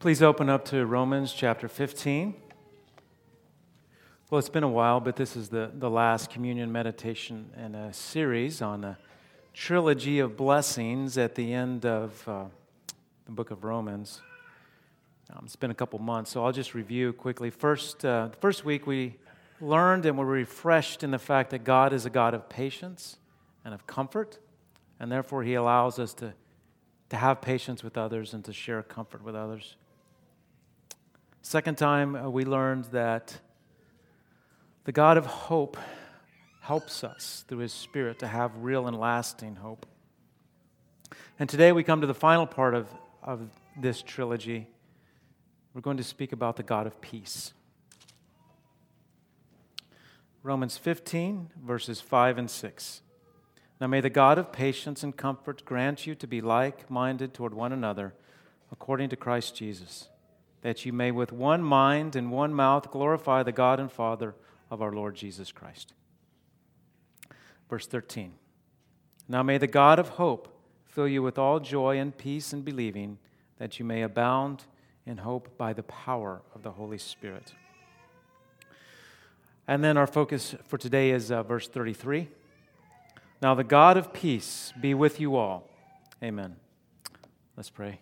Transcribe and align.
Please 0.00 0.22
open 0.22 0.48
up 0.48 0.64
to 0.64 0.86
Romans 0.86 1.30
chapter 1.30 1.68
15. 1.68 2.34
Well, 4.30 4.38
it's 4.38 4.48
been 4.48 4.62
a 4.62 4.68
while, 4.68 4.98
but 4.98 5.14
this 5.14 5.36
is 5.36 5.50
the, 5.50 5.70
the 5.74 5.90
last 5.90 6.30
communion 6.30 6.72
meditation 6.72 7.50
in 7.62 7.74
a 7.74 7.92
series 7.92 8.62
on 8.62 8.82
a 8.82 8.96
trilogy 9.52 10.18
of 10.20 10.38
blessings 10.38 11.18
at 11.18 11.34
the 11.34 11.52
end 11.52 11.84
of 11.84 12.26
uh, 12.26 12.44
the 13.26 13.32
book 13.32 13.50
of 13.50 13.62
Romans. 13.62 14.22
Um, 15.28 15.42
it's 15.44 15.54
been 15.54 15.70
a 15.70 15.74
couple 15.74 15.98
months, 15.98 16.30
so 16.30 16.46
I'll 16.46 16.50
just 16.50 16.72
review 16.72 17.12
quickly. 17.12 17.50
First, 17.50 18.02
uh, 18.02 18.28
the 18.28 18.38
first 18.38 18.64
week 18.64 18.86
we 18.86 19.18
learned 19.60 20.06
and 20.06 20.16
were 20.16 20.24
refreshed 20.24 21.02
in 21.02 21.10
the 21.10 21.18
fact 21.18 21.50
that 21.50 21.62
God 21.62 21.92
is 21.92 22.06
a 22.06 22.10
God 22.10 22.32
of 22.32 22.48
patience 22.48 23.18
and 23.66 23.74
of 23.74 23.86
comfort, 23.86 24.38
and 24.98 25.12
therefore 25.12 25.42
He 25.42 25.52
allows 25.52 25.98
us 25.98 26.14
to, 26.14 26.32
to 27.10 27.16
have 27.16 27.42
patience 27.42 27.84
with 27.84 27.98
others 27.98 28.32
and 28.32 28.42
to 28.46 28.54
share 28.54 28.82
comfort 28.82 29.22
with 29.22 29.34
others. 29.34 29.76
Second 31.42 31.78
time, 31.78 32.14
uh, 32.14 32.28
we 32.28 32.44
learned 32.44 32.84
that 32.86 33.38
the 34.84 34.92
God 34.92 35.16
of 35.16 35.26
hope 35.26 35.76
helps 36.60 37.02
us 37.02 37.44
through 37.48 37.58
His 37.58 37.72
Spirit 37.72 38.18
to 38.18 38.26
have 38.26 38.52
real 38.56 38.86
and 38.86 38.98
lasting 38.98 39.56
hope. 39.56 39.86
And 41.38 41.48
today 41.48 41.72
we 41.72 41.82
come 41.82 42.02
to 42.02 42.06
the 42.06 42.14
final 42.14 42.46
part 42.46 42.74
of, 42.74 42.88
of 43.22 43.48
this 43.76 44.02
trilogy. 44.02 44.68
We're 45.72 45.80
going 45.80 45.96
to 45.96 46.04
speak 46.04 46.32
about 46.32 46.56
the 46.56 46.62
God 46.62 46.86
of 46.86 47.00
peace. 47.00 47.54
Romans 50.42 50.76
15, 50.76 51.50
verses 51.64 52.00
5 52.00 52.38
and 52.38 52.50
6. 52.50 53.02
Now 53.80 53.86
may 53.86 54.02
the 54.02 54.10
God 54.10 54.38
of 54.38 54.52
patience 54.52 55.02
and 55.02 55.16
comfort 55.16 55.64
grant 55.64 56.06
you 56.06 56.14
to 56.14 56.26
be 56.26 56.42
like 56.42 56.90
minded 56.90 57.32
toward 57.32 57.54
one 57.54 57.72
another 57.72 58.12
according 58.70 59.08
to 59.08 59.16
Christ 59.16 59.56
Jesus, 59.56 60.08
that 60.62 60.84
you 60.84 60.92
may 60.92 61.10
with 61.10 61.32
one 61.32 61.62
mind 61.62 62.16
and 62.16 62.30
one 62.30 62.52
mouth 62.52 62.90
glorify 62.90 63.42
the 63.42 63.52
God 63.52 63.80
and 63.80 63.90
Father 63.90 64.34
of 64.70 64.82
our 64.82 64.92
Lord 64.92 65.14
Jesus 65.14 65.52
Christ. 65.52 65.94
Verse 67.68 67.86
13. 67.86 68.32
Now 69.28 69.42
may 69.42 69.58
the 69.58 69.66
God 69.66 69.98
of 69.98 70.10
hope 70.10 70.48
fill 70.84 71.08
you 71.08 71.22
with 71.22 71.38
all 71.38 71.60
joy 71.60 71.98
and 71.98 72.16
peace 72.16 72.52
in 72.52 72.62
believing, 72.62 73.18
that 73.58 73.78
you 73.78 73.84
may 73.84 74.02
abound 74.02 74.64
in 75.06 75.18
hope 75.18 75.56
by 75.56 75.72
the 75.72 75.82
power 75.84 76.42
of 76.54 76.62
the 76.62 76.72
Holy 76.72 76.98
Spirit. 76.98 77.54
And 79.66 79.84
then 79.84 79.96
our 79.96 80.06
focus 80.06 80.56
for 80.64 80.78
today 80.78 81.10
is 81.10 81.30
uh, 81.30 81.44
verse 81.44 81.68
33. 81.68 82.28
Now 83.40 83.54
the 83.54 83.64
God 83.64 83.96
of 83.96 84.12
peace 84.12 84.72
be 84.80 84.94
with 84.94 85.20
you 85.20 85.36
all. 85.36 85.68
Amen. 86.22 86.56
Let's 87.56 87.70
pray. 87.70 88.00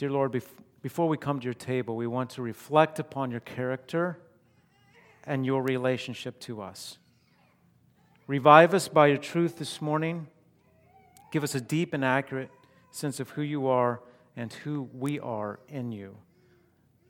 Dear 0.00 0.10
Lord, 0.12 0.32
bef- 0.32 0.48
before 0.80 1.08
we 1.08 1.18
come 1.18 1.40
to 1.40 1.44
your 1.44 1.52
table, 1.52 1.94
we 1.94 2.06
want 2.06 2.30
to 2.30 2.40
reflect 2.40 2.98
upon 2.98 3.30
your 3.30 3.40
character 3.40 4.18
and 5.24 5.44
your 5.44 5.62
relationship 5.62 6.40
to 6.40 6.62
us. 6.62 6.96
Revive 8.26 8.72
us 8.72 8.88
by 8.88 9.08
your 9.08 9.18
truth 9.18 9.58
this 9.58 9.82
morning. 9.82 10.26
Give 11.30 11.44
us 11.44 11.54
a 11.54 11.60
deep 11.60 11.92
and 11.92 12.02
accurate 12.02 12.48
sense 12.90 13.20
of 13.20 13.28
who 13.28 13.42
you 13.42 13.66
are 13.66 14.00
and 14.36 14.50
who 14.50 14.88
we 14.94 15.20
are 15.20 15.60
in 15.68 15.92
you. 15.92 16.16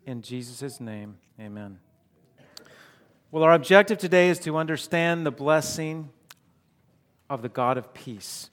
In 0.05 0.20
Jesus' 0.20 0.80
name, 0.80 1.18
amen. 1.38 1.78
Well, 3.30 3.44
our 3.44 3.52
objective 3.52 3.98
today 3.98 4.30
is 4.30 4.41
to 4.41 4.56
understand 4.56 5.24
the 5.24 5.30
blessing 5.30 6.11
of 7.28 7.42
the 7.42 7.48
God 7.48 7.78
of 7.78 7.94
peace 7.94 8.50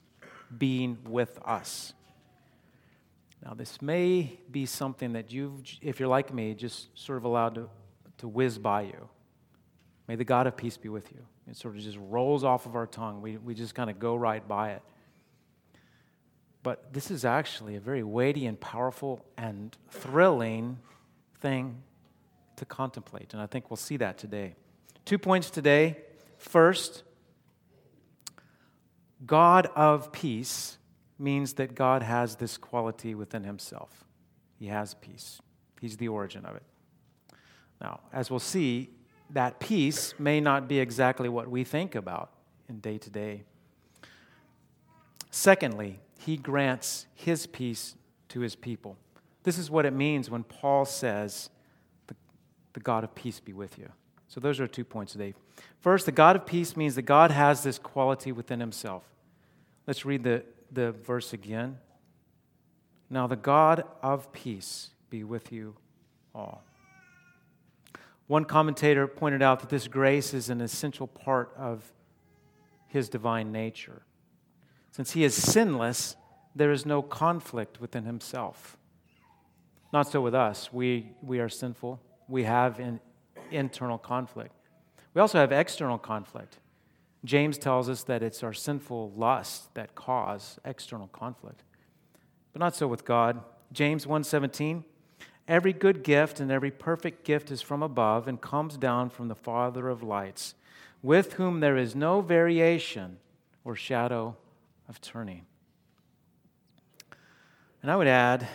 being 0.56 0.98
with 1.04 1.40
us. 1.44 1.92
Now, 3.44 3.54
this 3.54 3.80
may 3.80 4.38
be 4.50 4.66
something 4.66 5.12
that 5.12 5.32
you've, 5.32 5.62
if 5.80 6.00
you're 6.00 6.08
like 6.08 6.32
me, 6.34 6.54
just 6.54 6.88
sort 6.98 7.18
of 7.18 7.24
allowed 7.24 7.54
to, 7.54 7.68
to 8.18 8.28
whiz 8.28 8.58
by 8.58 8.82
you. 8.82 9.08
May 10.08 10.16
the 10.16 10.24
God 10.24 10.46
of 10.46 10.56
peace 10.56 10.76
be 10.76 10.88
with 10.88 11.12
you. 11.12 11.20
It 11.48 11.56
sort 11.56 11.76
of 11.76 11.82
just 11.82 11.98
rolls 12.00 12.44
off 12.44 12.66
of 12.66 12.74
our 12.74 12.86
tongue. 12.86 13.22
We, 13.22 13.36
we 13.36 13.54
just 13.54 13.74
kind 13.74 13.90
of 13.90 13.98
go 13.98 14.16
right 14.16 14.46
by 14.46 14.72
it. 14.72 14.82
But 16.62 16.92
this 16.92 17.10
is 17.10 17.24
actually 17.24 17.76
a 17.76 17.80
very 17.80 18.02
weighty 18.02 18.46
and 18.46 18.58
powerful 18.60 19.24
and 19.36 19.76
thrilling 19.90 20.78
thing 21.40 21.82
to 22.56 22.64
contemplate. 22.64 23.32
And 23.32 23.40
I 23.40 23.46
think 23.46 23.70
we'll 23.70 23.76
see 23.76 23.96
that 23.98 24.18
today. 24.18 24.54
Two 25.04 25.18
points 25.18 25.50
today. 25.50 25.98
First, 26.38 27.04
God 29.24 29.70
of 29.76 30.12
peace 30.12 30.77
means 31.18 31.54
that 31.54 31.74
God 31.74 32.02
has 32.02 32.36
this 32.36 32.56
quality 32.56 33.14
within 33.14 33.44
himself. 33.44 34.04
He 34.58 34.66
has 34.66 34.94
peace, 34.94 35.40
He's 35.80 35.96
the 35.96 36.08
origin 36.08 36.44
of 36.44 36.56
it. 36.56 36.62
Now, 37.80 38.00
as 38.12 38.30
we'll 38.30 38.40
see, 38.40 38.90
that 39.30 39.60
peace 39.60 40.14
may 40.18 40.40
not 40.40 40.68
be 40.68 40.80
exactly 40.80 41.28
what 41.28 41.48
we 41.48 41.62
think 41.64 41.94
about 41.94 42.30
in 42.68 42.80
day 42.80 42.98
to 42.98 43.10
day. 43.10 43.44
Secondly, 45.30 46.00
he 46.18 46.36
grants 46.36 47.06
his 47.14 47.46
peace 47.46 47.94
to 48.30 48.40
his 48.40 48.56
people. 48.56 48.96
This 49.44 49.58
is 49.58 49.70
what 49.70 49.86
it 49.86 49.92
means 49.92 50.30
when 50.30 50.42
Paul 50.42 50.84
says, 50.84 51.50
the, 52.06 52.16
the 52.72 52.80
God 52.80 53.04
of 53.04 53.14
peace 53.14 53.38
be 53.38 53.52
with 53.52 53.78
you. 53.78 53.90
So, 54.26 54.40
those 54.40 54.60
are 54.60 54.66
two 54.66 54.84
points 54.84 55.12
today. 55.12 55.34
First, 55.80 56.06
the 56.06 56.12
God 56.12 56.36
of 56.36 56.44
peace 56.44 56.76
means 56.76 56.94
that 56.96 57.02
God 57.02 57.30
has 57.30 57.62
this 57.62 57.78
quality 57.78 58.32
within 58.32 58.60
himself. 58.60 59.04
Let's 59.86 60.04
read 60.04 60.22
the, 60.22 60.44
the 60.70 60.92
verse 60.92 61.32
again. 61.32 61.78
Now, 63.10 63.26
the 63.26 63.36
God 63.36 63.84
of 64.02 64.32
peace 64.32 64.90
be 65.10 65.24
with 65.24 65.50
you 65.50 65.76
all. 66.34 66.62
One 68.26 68.44
commentator 68.44 69.06
pointed 69.06 69.40
out 69.40 69.60
that 69.60 69.70
this 69.70 69.88
grace 69.88 70.34
is 70.34 70.50
an 70.50 70.60
essential 70.60 71.06
part 71.06 71.52
of 71.56 71.92
his 72.86 73.08
divine 73.08 73.52
nature. 73.52 74.02
Since 74.90 75.12
he 75.12 75.24
is 75.24 75.34
sinless, 75.34 76.16
there 76.54 76.72
is 76.72 76.84
no 76.84 77.00
conflict 77.00 77.80
within 77.80 78.04
himself. 78.04 78.76
Not 79.92 80.08
so 80.08 80.20
with 80.20 80.34
us. 80.34 80.70
We, 80.72 81.12
we 81.22 81.40
are 81.40 81.48
sinful. 81.48 82.00
We 82.28 82.44
have 82.44 82.78
an 82.78 83.00
internal 83.50 83.96
conflict. 83.96 84.52
We 85.14 85.22
also 85.22 85.38
have 85.38 85.50
external 85.50 85.98
conflict. 85.98 86.58
James 87.24 87.58
tells 87.58 87.88
us 87.88 88.04
that 88.04 88.22
it's 88.22 88.42
our 88.42 88.52
sinful 88.52 89.12
lust 89.16 89.74
that 89.74 89.94
cause 89.94 90.58
external 90.64 91.08
conflict. 91.08 91.62
But 92.52 92.60
not 92.60 92.76
so 92.76 92.86
with 92.86 93.04
God. 93.04 93.42
James 93.72 94.06
1:17 94.06 94.84
Every 95.46 95.72
good 95.72 96.04
gift 96.04 96.40
and 96.40 96.52
every 96.52 96.70
perfect 96.70 97.24
gift 97.24 97.50
is 97.50 97.62
from 97.62 97.82
above 97.82 98.28
and 98.28 98.38
comes 98.38 98.76
down 98.76 99.08
from 99.08 99.28
the 99.28 99.34
Father 99.34 99.88
of 99.88 100.02
lights, 100.02 100.54
with 101.02 101.34
whom 101.34 101.60
there 101.60 101.76
is 101.76 101.96
no 101.96 102.20
variation 102.20 103.18
or 103.64 103.74
shadow 103.74 104.36
of 104.88 105.00
turning. 105.00 105.46
And 107.82 107.90
I 107.90 107.96
would 107.96 108.08
add 108.08 108.46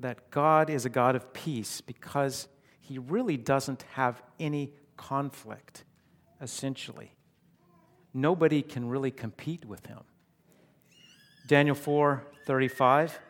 that 0.00 0.30
God 0.30 0.70
is 0.70 0.86
a 0.86 0.90
God 0.90 1.16
of 1.16 1.34
peace 1.34 1.82
because 1.82 2.48
he 2.80 2.98
really 2.98 3.36
doesn't 3.36 3.82
have 3.92 4.22
any 4.40 4.72
conflict, 4.96 5.84
essentially. 6.40 7.12
Nobody 8.14 8.62
can 8.62 8.88
really 8.88 9.10
compete 9.10 9.64
with 9.64 9.86
him. 9.86 10.00
Daniel 11.46 11.74
4 11.74 12.24
35. 12.44 13.20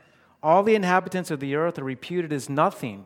All 0.43 0.62
the 0.62 0.75
inhabitants 0.75 1.31
of 1.31 1.38
the 1.41 1.54
earth 1.54 1.78
are 1.78 1.84
reputed 1.84 2.32
as 2.32 2.48
nothing. 2.48 3.04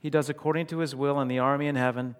He 0.00 0.08
does 0.08 0.28
according 0.28 0.66
to 0.68 0.78
his 0.78 0.94
will 0.94 1.20
in 1.20 1.28
the 1.28 1.38
army 1.38 1.66
in 1.66 1.76
heaven 1.76 2.14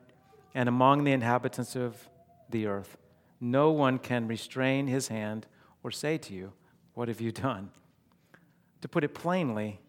and 0.55 0.69
among 0.69 1.05
the 1.05 1.13
inhabitants 1.13 1.77
of 1.77 2.09
the 2.51 2.67
earth. 2.67 2.97
No 3.41 3.71
one 3.71 3.99
can 3.99 4.27
restrain 4.27 4.87
his 4.87 5.09
hand 5.09 5.47
or 5.83 5.91
say 5.91 6.19
to 6.19 6.35
you, 6.35 6.53
What 6.95 7.09
have 7.09 7.21
you 7.21 7.33
done? 7.33 7.71
To 8.83 8.89
put 8.89 9.05
it 9.05 9.15
plainly, 9.15 9.81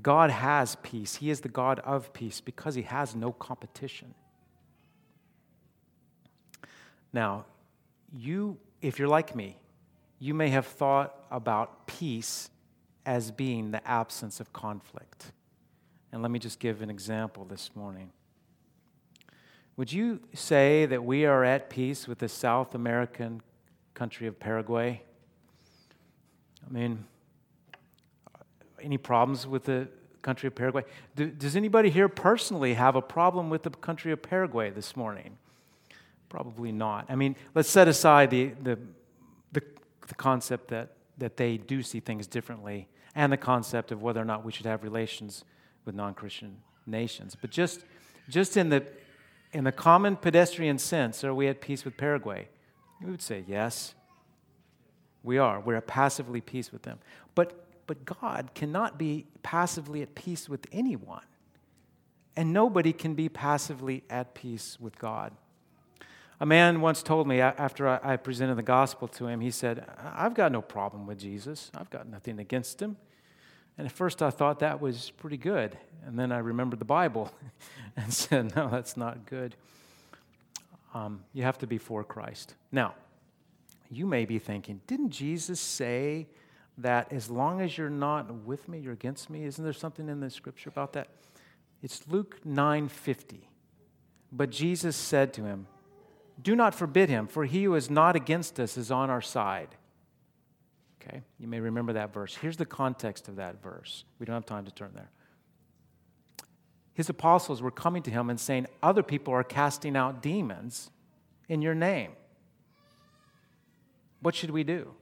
God 0.00 0.30
has 0.30 0.76
peace. 0.82 1.16
He 1.16 1.30
is 1.30 1.40
the 1.40 1.48
God 1.48 1.80
of 1.80 2.12
peace 2.12 2.40
because 2.40 2.74
he 2.74 2.82
has 2.82 3.14
no 3.14 3.32
competition. 3.32 4.14
Now, 7.12 7.44
you, 8.16 8.58
if 8.80 8.98
you're 8.98 9.08
like 9.08 9.34
me, 9.34 9.58
you 10.18 10.34
may 10.34 10.48
have 10.48 10.66
thought 10.66 11.14
about 11.30 11.86
peace 11.86 12.50
as 13.04 13.30
being 13.30 13.70
the 13.70 13.86
absence 13.86 14.40
of 14.40 14.52
conflict. 14.52 15.32
And 16.12 16.22
let 16.22 16.30
me 16.30 16.38
just 16.38 16.60
give 16.60 16.80
an 16.80 16.90
example 16.90 17.44
this 17.44 17.70
morning. 17.74 18.10
Would 19.76 19.92
you 19.92 20.20
say 20.32 20.86
that 20.86 21.04
we 21.04 21.26
are 21.26 21.44
at 21.44 21.68
peace 21.68 22.06
with 22.06 22.18
the 22.18 22.28
South 22.28 22.74
American 22.74 23.42
country 23.94 24.28
of 24.28 24.38
Paraguay? 24.38 25.02
I 26.64 26.72
mean, 26.72 27.04
any 28.80 28.98
problems 28.98 29.46
with 29.46 29.64
the 29.64 29.88
country 30.22 30.46
of 30.46 30.54
Paraguay? 30.54 30.84
Do, 31.16 31.26
does 31.26 31.56
anybody 31.56 31.90
here 31.90 32.08
personally 32.08 32.74
have 32.74 32.94
a 32.94 33.02
problem 33.02 33.50
with 33.50 33.64
the 33.64 33.70
country 33.70 34.12
of 34.12 34.22
Paraguay 34.22 34.70
this 34.70 34.96
morning? 34.96 35.38
Probably 36.34 36.72
not. 36.72 37.06
I 37.08 37.14
mean, 37.14 37.36
let's 37.54 37.70
set 37.70 37.86
aside 37.86 38.30
the, 38.30 38.46
the, 38.60 38.76
the, 39.52 39.62
the 40.08 40.14
concept 40.16 40.66
that, 40.70 40.88
that 41.16 41.36
they 41.36 41.58
do 41.58 41.80
see 41.80 42.00
things 42.00 42.26
differently 42.26 42.88
and 43.14 43.32
the 43.32 43.36
concept 43.36 43.92
of 43.92 44.02
whether 44.02 44.20
or 44.20 44.24
not 44.24 44.44
we 44.44 44.50
should 44.50 44.66
have 44.66 44.82
relations 44.82 45.44
with 45.84 45.94
non 45.94 46.12
Christian 46.12 46.56
nations. 46.88 47.36
But 47.40 47.52
just, 47.52 47.84
just 48.28 48.56
in, 48.56 48.68
the, 48.68 48.84
in 49.52 49.62
the 49.62 49.70
common 49.70 50.16
pedestrian 50.16 50.76
sense, 50.78 51.22
are 51.22 51.32
we 51.32 51.46
at 51.46 51.60
peace 51.60 51.84
with 51.84 51.96
Paraguay? 51.96 52.48
We 53.00 53.12
would 53.12 53.22
say 53.22 53.44
yes. 53.46 53.94
We 55.22 55.38
are. 55.38 55.60
We're 55.60 55.76
at 55.76 55.86
passively 55.86 56.40
peace 56.40 56.72
with 56.72 56.82
them. 56.82 56.98
But, 57.36 57.86
but 57.86 58.04
God 58.04 58.50
cannot 58.56 58.98
be 58.98 59.26
passively 59.44 60.02
at 60.02 60.16
peace 60.16 60.48
with 60.48 60.66
anyone. 60.72 61.22
And 62.34 62.52
nobody 62.52 62.92
can 62.92 63.14
be 63.14 63.28
passively 63.28 64.02
at 64.10 64.34
peace 64.34 64.80
with 64.80 64.98
God. 64.98 65.30
A 66.40 66.46
man 66.46 66.80
once 66.80 67.02
told 67.02 67.28
me 67.28 67.40
after 67.40 67.88
I 67.88 68.16
presented 68.16 68.56
the 68.56 68.62
gospel 68.62 69.06
to 69.08 69.28
him, 69.28 69.40
he 69.40 69.50
said, 69.50 69.88
I've 70.14 70.34
got 70.34 70.50
no 70.50 70.60
problem 70.60 71.06
with 71.06 71.18
Jesus. 71.18 71.70
I've 71.74 71.90
got 71.90 72.08
nothing 72.08 72.38
against 72.40 72.82
him. 72.82 72.96
And 73.78 73.86
at 73.86 73.92
first 73.92 74.22
I 74.22 74.30
thought 74.30 74.58
that 74.60 74.80
was 74.80 75.10
pretty 75.10 75.36
good. 75.36 75.76
And 76.04 76.18
then 76.18 76.32
I 76.32 76.38
remembered 76.38 76.80
the 76.80 76.84
Bible 76.84 77.32
and 77.96 78.12
said, 78.12 78.54
no, 78.56 78.68
that's 78.68 78.96
not 78.96 79.26
good. 79.26 79.56
Um, 80.92 81.24
you 81.32 81.42
have 81.42 81.58
to 81.58 81.66
be 81.66 81.78
for 81.78 82.04
Christ. 82.04 82.54
Now, 82.70 82.94
you 83.90 84.06
may 84.06 84.24
be 84.24 84.38
thinking, 84.38 84.80
didn't 84.86 85.10
Jesus 85.10 85.60
say 85.60 86.28
that 86.78 87.12
as 87.12 87.30
long 87.30 87.60
as 87.60 87.78
you're 87.78 87.90
not 87.90 88.32
with 88.44 88.68
me, 88.68 88.78
you're 88.78 88.92
against 88.92 89.30
me? 89.30 89.44
Isn't 89.44 89.62
there 89.62 89.72
something 89.72 90.08
in 90.08 90.20
the 90.20 90.30
scripture 90.30 90.68
about 90.68 90.92
that? 90.94 91.08
It's 91.82 92.06
Luke 92.08 92.40
9:50. 92.44 93.48
But 94.32 94.50
Jesus 94.50 94.96
said 94.96 95.32
to 95.34 95.44
him, 95.44 95.66
Do 96.42 96.56
not 96.56 96.74
forbid 96.74 97.08
him, 97.08 97.26
for 97.26 97.44
he 97.44 97.64
who 97.64 97.74
is 97.74 97.90
not 97.90 98.16
against 98.16 98.58
us 98.58 98.76
is 98.76 98.90
on 98.90 99.10
our 99.10 99.22
side. 99.22 99.68
Okay, 101.00 101.22
you 101.38 101.46
may 101.46 101.60
remember 101.60 101.92
that 101.92 102.12
verse. 102.12 102.34
Here's 102.34 102.56
the 102.56 102.66
context 102.66 103.28
of 103.28 103.36
that 103.36 103.62
verse. 103.62 104.04
We 104.18 104.26
don't 104.26 104.34
have 104.34 104.46
time 104.46 104.64
to 104.64 104.70
turn 104.70 104.92
there. 104.94 105.10
His 106.94 107.08
apostles 107.08 107.60
were 107.60 107.70
coming 107.70 108.02
to 108.04 108.10
him 108.10 108.30
and 108.30 108.38
saying, 108.38 108.66
Other 108.82 109.02
people 109.02 109.34
are 109.34 109.44
casting 109.44 109.96
out 109.96 110.22
demons 110.22 110.90
in 111.48 111.60
your 111.60 111.74
name. 111.74 112.12
What 114.20 114.34
should 114.34 114.50
we 114.50 114.64
do? 114.64 114.94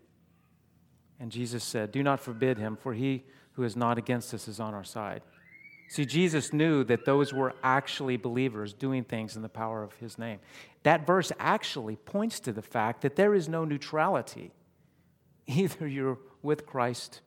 And 1.21 1.31
Jesus 1.31 1.63
said, 1.63 1.93
Do 1.93 2.03
not 2.03 2.19
forbid 2.19 2.59
him, 2.59 2.77
for 2.77 2.95
he 2.95 3.25
who 3.53 3.63
is 3.63 3.77
not 3.77 3.99
against 3.99 4.35
us 4.35 4.49
is 4.49 4.59
on 4.59 4.75
our 4.75 4.85
side. 4.85 5.23
See, 5.93 6.07
Jesus 6.07 6.55
knew 6.55 6.85
that 6.85 7.05
those 7.05 7.35
were 7.35 7.53
actually 7.63 8.17
believers 8.17 8.73
doing 8.73 9.05
things 9.05 9.37
in 9.37 9.43
the 9.43 9.49
power 9.51 9.83
of 9.83 9.93
his 9.97 10.17
name. 10.17 10.39
That 10.85 11.07
verse 11.07 11.31
actually 11.39 11.97
points 11.97 12.41
to 12.41 12.53
the 12.53 12.63
fact 12.63 13.03
that 13.03 13.17
there 13.17 13.35
is 13.35 13.47
no 13.47 13.67
neutrality 13.67 14.53
Either 15.47 15.87
you're 15.87 16.17
with 16.41 16.65
Christ 16.65 17.21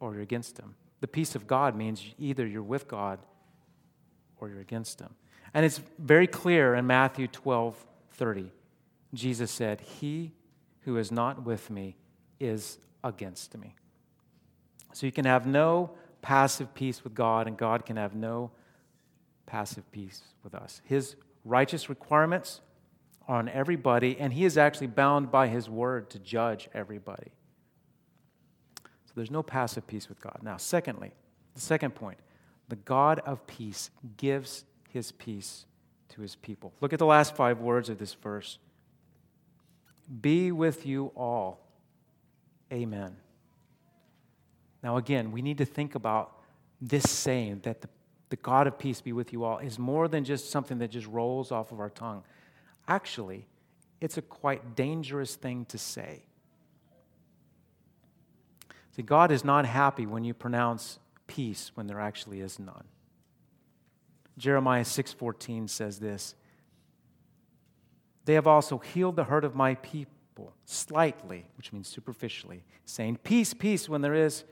or 0.00 0.12
you're 0.12 0.22
against 0.22 0.58
him. 0.58 0.74
The 1.00 1.08
peace 1.08 1.34
of 1.34 1.46
God 1.46 1.74
means 1.74 2.04
either 2.18 2.46
you're 2.46 2.62
with 2.62 2.88
God 2.88 3.20
or 4.38 4.50
you're 4.50 4.60
against 4.60 5.00
him. 5.00 5.14
And 5.54 5.64
it's 5.64 5.80
very 5.98 6.26
clear 6.26 6.74
in 6.74 6.86
Matthew 6.86 7.26
12 7.26 7.86
30. 8.12 8.52
Jesus 9.14 9.50
said, 9.50 9.80
He 9.80 10.32
who 10.80 10.98
is 10.98 11.10
not 11.10 11.42
with 11.44 11.70
me 11.70 11.96
is 12.38 12.76
against 13.02 13.56
me. 13.56 13.74
So 14.92 15.06
you 15.06 15.12
can 15.12 15.24
have 15.24 15.46
no 15.46 15.92
passive 16.28 16.74
peace 16.74 17.04
with 17.04 17.14
God, 17.14 17.46
and 17.46 17.56
God 17.56 17.86
can 17.86 17.96
have 17.96 18.14
no 18.14 18.50
passive 19.46 19.90
peace 19.92 20.20
with 20.44 20.54
us. 20.54 20.82
His 20.84 21.16
righteous 21.42 21.88
requirements 21.88 22.60
are 23.26 23.38
on 23.38 23.48
everybody, 23.48 24.14
and 24.20 24.30
he 24.30 24.44
is 24.44 24.58
actually 24.58 24.88
bound 24.88 25.30
by 25.30 25.48
his 25.48 25.70
word 25.70 26.10
to 26.10 26.18
judge 26.18 26.68
everybody. 26.74 27.32
So 29.06 29.12
there's 29.16 29.30
no 29.30 29.42
passive 29.42 29.86
peace 29.86 30.10
with 30.10 30.20
God. 30.20 30.40
Now, 30.42 30.58
secondly, 30.58 31.12
the 31.54 31.62
second 31.62 31.94
point 31.94 32.18
the 32.68 32.76
God 32.76 33.20
of 33.20 33.46
peace 33.46 33.90
gives 34.18 34.66
his 34.90 35.12
peace 35.12 35.64
to 36.10 36.20
his 36.20 36.36
people. 36.36 36.74
Look 36.82 36.92
at 36.92 36.98
the 36.98 37.06
last 37.06 37.36
five 37.36 37.58
words 37.60 37.88
of 37.88 37.96
this 37.96 38.12
verse 38.12 38.58
Be 40.20 40.52
with 40.52 40.84
you 40.84 41.10
all. 41.16 41.66
Amen. 42.70 43.16
Now, 44.82 44.96
again, 44.96 45.32
we 45.32 45.42
need 45.42 45.58
to 45.58 45.64
think 45.64 45.94
about 45.94 46.38
this 46.80 47.08
saying 47.10 47.60
that 47.64 47.80
the, 47.80 47.88
the 48.30 48.36
God 48.36 48.66
of 48.66 48.78
peace 48.78 49.00
be 49.00 49.12
with 49.12 49.32
you 49.32 49.44
all 49.44 49.58
is 49.58 49.78
more 49.78 50.08
than 50.08 50.24
just 50.24 50.50
something 50.50 50.78
that 50.78 50.88
just 50.88 51.06
rolls 51.06 51.50
off 51.50 51.72
of 51.72 51.80
our 51.80 51.90
tongue. 51.90 52.22
Actually, 52.86 53.46
it's 54.00 54.16
a 54.16 54.22
quite 54.22 54.76
dangerous 54.76 55.34
thing 55.34 55.64
to 55.66 55.78
say. 55.78 56.22
See, 58.94 59.02
God 59.02 59.30
is 59.30 59.44
not 59.44 59.66
happy 59.66 60.06
when 60.06 60.24
you 60.24 60.34
pronounce 60.34 60.98
peace 61.26 61.72
when 61.74 61.86
there 61.86 62.00
actually 62.00 62.40
is 62.40 62.58
none. 62.58 62.84
Jeremiah 64.36 64.84
6:14 64.84 65.68
says 65.68 65.98
this. 65.98 66.34
They 68.24 68.34
have 68.34 68.46
also 68.46 68.78
healed 68.78 69.16
the 69.16 69.24
hurt 69.24 69.44
of 69.44 69.54
my 69.54 69.74
people 69.76 70.54
slightly, 70.64 71.46
which 71.56 71.72
means 71.72 71.88
superficially, 71.88 72.62
saying 72.84 73.18
peace, 73.24 73.54
peace 73.54 73.88
when 73.88 74.02
there 74.02 74.14
is 74.14 74.44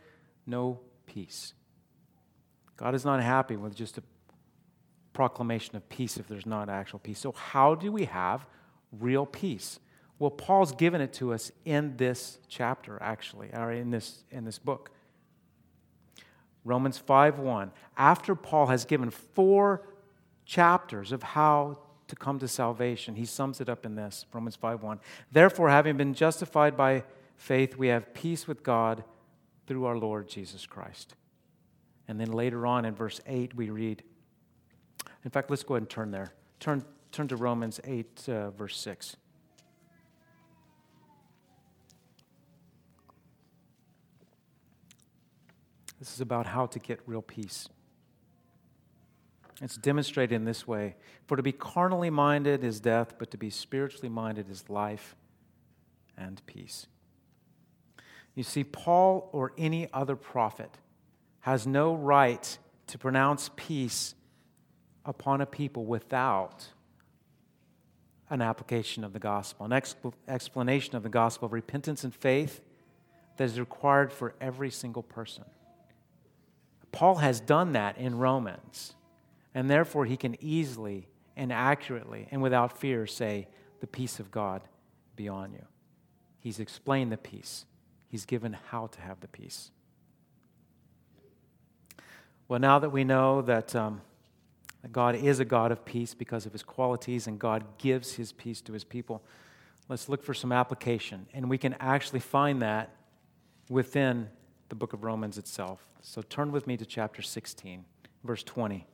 no 0.46 0.80
peace. 1.06 1.52
God 2.76 2.94
is 2.94 3.04
not 3.04 3.22
happy 3.22 3.56
with 3.56 3.74
just 3.74 3.98
a 3.98 4.02
proclamation 5.12 5.76
of 5.76 5.88
peace 5.88 6.18
if 6.18 6.28
there's 6.28 6.46
not 6.46 6.68
actual 6.68 6.98
peace. 6.98 7.18
So, 7.18 7.32
how 7.32 7.74
do 7.74 7.90
we 7.90 8.04
have 8.04 8.46
real 8.92 9.24
peace? 9.24 9.80
Well, 10.18 10.30
Paul's 10.30 10.72
given 10.72 11.00
it 11.00 11.12
to 11.14 11.32
us 11.32 11.52
in 11.64 11.96
this 11.96 12.38
chapter, 12.48 12.98
actually, 13.02 13.50
or 13.52 13.72
in 13.72 13.90
this, 13.90 14.24
in 14.30 14.44
this 14.44 14.58
book. 14.58 14.90
Romans 16.64 16.98
5 16.98 17.38
1. 17.38 17.70
After 17.96 18.34
Paul 18.34 18.66
has 18.66 18.84
given 18.84 19.10
four 19.10 19.82
chapters 20.44 21.12
of 21.12 21.22
how 21.22 21.78
to 22.08 22.16
come 22.16 22.38
to 22.38 22.48
salvation, 22.48 23.14
he 23.14 23.24
sums 23.24 23.60
it 23.60 23.68
up 23.68 23.86
in 23.86 23.94
this 23.94 24.26
Romans 24.32 24.56
5 24.56 24.82
1. 24.82 25.00
Therefore, 25.32 25.70
having 25.70 25.96
been 25.96 26.14
justified 26.14 26.76
by 26.76 27.04
faith, 27.36 27.76
we 27.76 27.88
have 27.88 28.12
peace 28.14 28.46
with 28.46 28.62
God 28.62 29.04
through 29.66 29.84
our 29.84 29.96
Lord 29.96 30.28
Jesus 30.28 30.66
Christ. 30.66 31.14
And 32.08 32.20
then 32.20 32.32
later 32.32 32.66
on 32.66 32.84
in 32.84 32.94
verse 32.94 33.20
8, 33.26 33.54
we 33.54 33.70
read, 33.70 34.02
in 35.24 35.30
fact, 35.30 35.50
let's 35.50 35.64
go 35.64 35.74
ahead 35.74 35.82
and 35.82 35.90
turn 35.90 36.10
there. 36.10 36.32
Turn, 36.60 36.84
turn 37.10 37.28
to 37.28 37.36
Romans 37.36 37.80
8, 37.84 38.28
uh, 38.28 38.50
verse 38.50 38.78
6. 38.78 39.16
This 45.98 46.12
is 46.12 46.20
about 46.20 46.46
how 46.46 46.66
to 46.66 46.78
get 46.78 47.00
real 47.06 47.22
peace. 47.22 47.68
It's 49.62 49.76
demonstrated 49.76 50.36
in 50.36 50.44
this 50.44 50.66
way 50.66 50.96
For 51.26 51.36
to 51.36 51.42
be 51.42 51.52
carnally 51.52 52.10
minded 52.10 52.62
is 52.62 52.80
death, 52.80 53.14
but 53.18 53.30
to 53.30 53.38
be 53.38 53.50
spiritually 53.50 54.08
minded 54.08 54.50
is 54.50 54.68
life 54.68 55.16
and 56.16 56.40
peace. 56.46 56.86
You 58.36 58.44
see, 58.44 58.62
Paul 58.62 59.28
or 59.32 59.52
any 59.58 59.88
other 59.92 60.14
prophet 60.14 60.70
has 61.40 61.66
no 61.66 61.94
right 61.94 62.58
to 62.86 62.98
pronounce 62.98 63.50
peace 63.56 64.14
upon 65.04 65.40
a 65.40 65.46
people 65.46 65.86
without 65.86 66.68
an 68.28 68.42
application 68.42 69.04
of 69.04 69.12
the 69.12 69.18
gospel, 69.18 69.64
an 69.64 69.72
expl- 69.72 70.12
explanation 70.28 70.96
of 70.96 71.02
the 71.02 71.08
gospel 71.08 71.46
of 71.46 71.52
repentance 71.52 72.04
and 72.04 72.14
faith 72.14 72.60
that 73.36 73.44
is 73.44 73.58
required 73.58 74.12
for 74.12 74.34
every 74.40 74.70
single 74.70 75.02
person. 75.02 75.44
Paul 76.92 77.16
has 77.16 77.40
done 77.40 77.72
that 77.72 77.96
in 77.98 78.18
Romans, 78.18 78.94
and 79.54 79.70
therefore 79.70 80.04
he 80.04 80.16
can 80.16 80.36
easily 80.40 81.08
and 81.36 81.52
accurately 81.52 82.26
and 82.30 82.42
without 82.42 82.78
fear 82.78 83.06
say, 83.06 83.48
The 83.80 83.86
peace 83.86 84.18
of 84.18 84.30
God 84.30 84.62
be 85.14 85.28
on 85.28 85.52
you. 85.52 85.64
He's 86.40 86.58
explained 86.58 87.12
the 87.12 87.16
peace, 87.16 87.66
he's 88.16 88.24
given 88.24 88.56
how 88.70 88.86
to 88.86 89.00
have 89.02 89.20
the 89.20 89.28
peace. 89.28 89.70
Well, 92.48 92.58
now 92.58 92.78
that 92.78 92.88
we 92.90 93.04
know 93.04 93.42
that. 93.42 93.76
Um, 93.76 94.00
God 94.92 95.16
is 95.16 95.40
a 95.40 95.44
God 95.44 95.72
of 95.72 95.84
peace 95.84 96.14
because 96.14 96.46
of 96.46 96.52
his 96.52 96.62
qualities, 96.62 97.26
and 97.26 97.38
God 97.38 97.64
gives 97.78 98.14
his 98.14 98.32
peace 98.32 98.60
to 98.62 98.72
his 98.72 98.84
people. 98.84 99.22
Let's 99.88 100.08
look 100.08 100.22
for 100.22 100.34
some 100.34 100.52
application. 100.52 101.26
And 101.34 101.50
we 101.50 101.58
can 101.58 101.74
actually 101.80 102.20
find 102.20 102.62
that 102.62 102.90
within 103.68 104.28
the 104.68 104.74
book 104.74 104.92
of 104.92 105.04
Romans 105.04 105.38
itself. 105.38 105.88
So 106.02 106.22
turn 106.22 106.52
with 106.52 106.66
me 106.66 106.76
to 106.76 106.86
chapter 106.86 107.22
16, 107.22 107.84
verse 108.24 108.42
20. 108.42 108.86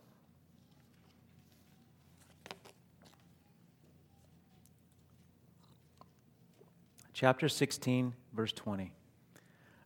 Chapter 7.12 7.49
16, 7.49 8.14
verse 8.35 8.52
20. 8.52 8.93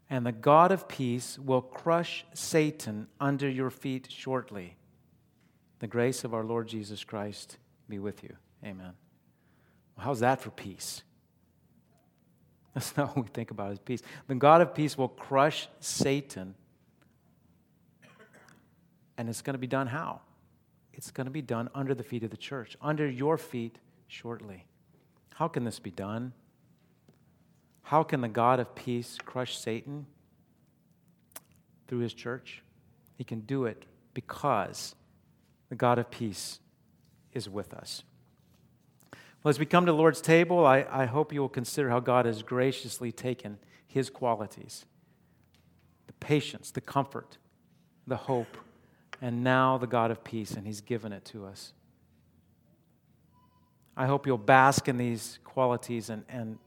And 0.08 0.24
the 0.24 0.32
God 0.32 0.70
of 0.70 0.88
peace 0.88 1.38
will 1.38 1.62
crush 1.62 2.24
Satan 2.32 3.08
under 3.20 3.48
your 3.48 3.70
feet 3.70 4.08
shortly. 4.10 4.76
The 5.80 5.86
grace 5.86 6.24
of 6.24 6.32
our 6.32 6.44
Lord 6.44 6.68
Jesus 6.68 7.04
Christ 7.04 7.58
be 7.88 7.98
with 7.98 8.22
you. 8.22 8.36
Amen. 8.64 8.92
Well, 9.96 10.06
how's 10.06 10.20
that 10.20 10.40
for 10.40 10.50
peace? 10.50 11.02
That's 12.74 12.96
not 12.96 13.16
what 13.16 13.26
we 13.26 13.30
think 13.32 13.50
about 13.50 13.72
as 13.72 13.78
peace. 13.78 14.02
The 14.28 14.34
God 14.36 14.60
of 14.60 14.74
peace 14.74 14.96
will 14.96 15.08
crush 15.08 15.68
Satan 15.80 16.54
And 19.18 19.28
it's 19.28 19.42
going 19.42 19.54
to 19.54 19.58
be 19.58 19.66
done 19.66 19.86
how? 19.86 20.20
It's 20.92 21.10
going 21.10 21.26
to 21.26 21.30
be 21.30 21.42
done 21.42 21.68
under 21.74 21.94
the 21.94 22.02
feet 22.02 22.22
of 22.22 22.30
the 22.30 22.36
church, 22.36 22.76
under 22.80 23.08
your 23.08 23.38
feet 23.38 23.78
shortly. 24.08 24.64
How 25.34 25.48
can 25.48 25.64
this 25.64 25.78
be 25.78 25.90
done? 25.90 26.32
How 27.86 28.02
can 28.02 28.20
the 28.20 28.28
God 28.28 28.58
of 28.58 28.74
peace 28.74 29.16
crush 29.24 29.56
Satan 29.56 30.06
through 31.86 32.00
his 32.00 32.12
church? 32.12 32.64
He 33.14 33.22
can 33.22 33.40
do 33.42 33.64
it 33.64 33.84
because 34.12 34.96
the 35.68 35.76
God 35.76 36.00
of 36.00 36.10
peace 36.10 36.58
is 37.32 37.48
with 37.48 37.72
us. 37.72 38.02
Well, 39.12 39.50
as 39.50 39.60
we 39.60 39.66
come 39.66 39.86
to 39.86 39.92
the 39.92 39.98
Lord's 39.98 40.20
table, 40.20 40.66
I, 40.66 40.84
I 40.90 41.04
hope 41.04 41.32
you 41.32 41.40
will 41.40 41.48
consider 41.48 41.88
how 41.88 42.00
God 42.00 42.26
has 42.26 42.42
graciously 42.42 43.12
taken 43.12 43.56
his 43.86 44.10
qualities 44.10 44.84
the 46.08 46.12
patience, 46.14 46.72
the 46.72 46.80
comfort, 46.80 47.38
the 48.04 48.16
hope, 48.16 48.56
and 49.22 49.44
now 49.44 49.78
the 49.78 49.86
God 49.86 50.10
of 50.10 50.24
peace, 50.24 50.50
and 50.52 50.66
he's 50.66 50.80
given 50.80 51.12
it 51.12 51.24
to 51.26 51.46
us. 51.46 51.72
I 53.96 54.06
hope 54.06 54.26
you'll 54.26 54.38
bask 54.38 54.88
in 54.88 54.96
these 54.96 55.38
qualities 55.44 56.10
and, 56.10 56.24
and, 56.28 56.58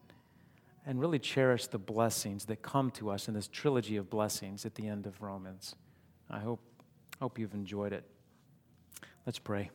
and 0.85 0.99
really 0.99 1.19
cherish 1.19 1.67
the 1.67 1.77
blessings 1.77 2.45
that 2.45 2.61
come 2.61 2.91
to 2.91 3.09
us 3.09 3.27
in 3.27 3.33
this 3.33 3.47
trilogy 3.47 3.95
of 3.95 4.09
blessings 4.09 4.65
at 4.65 4.75
the 4.75 4.87
end 4.87 5.05
of 5.05 5.21
Romans. 5.21 5.75
I 6.29 6.39
hope, 6.39 6.61
hope 7.19 7.37
you've 7.37 7.53
enjoyed 7.53 7.93
it. 7.93 8.03
Let's 9.25 9.39
pray. 9.39 9.69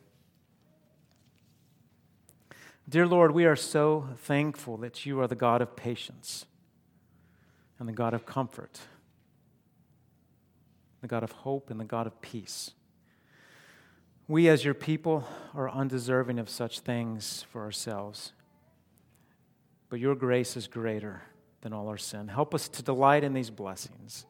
Dear 2.87 3.07
Lord, 3.07 3.31
we 3.31 3.45
are 3.45 3.55
so 3.55 4.09
thankful 4.17 4.77
that 4.77 5.05
you 5.05 5.19
are 5.19 5.27
the 5.27 5.35
God 5.35 5.61
of 5.61 5.75
patience 5.75 6.45
and 7.79 7.89
the 7.89 7.93
God 7.93 8.13
of 8.13 8.25
comfort, 8.25 8.81
the 11.01 11.07
God 11.07 11.23
of 11.23 11.31
hope 11.31 11.69
and 11.69 11.79
the 11.79 11.85
God 11.85 12.05
of 12.05 12.21
peace. 12.21 12.71
We, 14.27 14.49
as 14.49 14.65
your 14.65 14.73
people, 14.73 15.27
are 15.53 15.69
undeserving 15.69 16.39
of 16.39 16.49
such 16.49 16.79
things 16.79 17.45
for 17.51 17.61
ourselves. 17.61 18.33
But 19.89 19.99
your 19.99 20.15
grace 20.15 20.57
is 20.57 20.67
greater 20.67 21.21
than 21.61 21.73
all 21.73 21.87
our 21.87 21.97
sin. 21.97 22.27
Help 22.27 22.53
us 22.53 22.67
to 22.69 22.83
delight 22.83 23.23
in 23.23 23.33
these 23.33 23.49
blessings. 23.49 24.25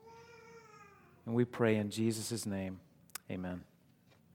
And 1.26 1.34
we 1.34 1.46
pray 1.46 1.76
in 1.76 1.90
Jesus' 1.90 2.46
name, 2.46 2.80
amen. 3.32 3.64